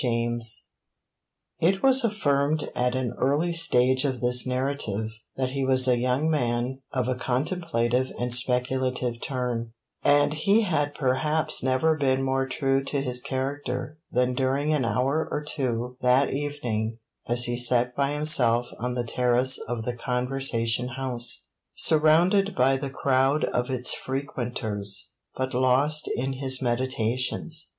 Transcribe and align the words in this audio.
CHAPTER 0.03 0.23
XII 0.41 0.63
It 1.59 1.83
was 1.83 2.03
affirmed 2.03 2.71
at 2.75 2.95
an 2.95 3.13
early 3.19 3.53
stage 3.53 4.03
of 4.03 4.19
this 4.19 4.47
narrative 4.47 5.11
that 5.35 5.51
he 5.51 5.63
was 5.63 5.87
a 5.87 5.99
young 5.99 6.27
man 6.27 6.81
of 6.91 7.07
a 7.07 7.13
contemplative 7.13 8.07
and 8.17 8.33
speculative 8.33 9.21
turn, 9.21 9.73
and 10.03 10.33
he 10.33 10.61
had 10.61 10.95
perhaps 10.95 11.61
never 11.61 11.95
been 11.95 12.23
more 12.23 12.47
true 12.47 12.83
to 12.85 12.99
his 12.99 13.21
character 13.21 13.99
than 14.11 14.33
during 14.33 14.73
an 14.73 14.85
hour 14.85 15.27
or 15.29 15.43
two 15.43 15.97
that 16.01 16.33
evening 16.33 16.97
as 17.27 17.43
he 17.43 17.55
sat 17.55 17.95
by 17.95 18.09
himself 18.13 18.69
on 18.79 18.95
the 18.95 19.05
terrace 19.05 19.59
of 19.67 19.85
the 19.85 19.95
Conversation 19.95 20.87
house, 20.97 21.45
surrounded 21.75 22.55
by 22.55 22.75
the 22.75 22.89
crowd 22.89 23.43
of 23.43 23.69
its 23.69 23.93
frequenters, 23.93 25.11
but 25.35 25.53
lost 25.53 26.09
in 26.15 26.33
his 26.33 26.59
meditations. 26.59 27.69